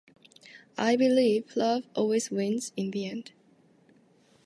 I 0.79 0.95
believe 0.95 1.55
love 1.55 1.83
always 1.95 2.31
wins 2.31 2.71
in 2.75 2.89
the 2.89 3.07
end. 3.07 3.33